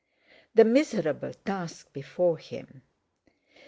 The 0.55 0.65
miserable 0.65 1.31
task 1.31 1.93
before 1.93 2.39
him! 2.39 2.81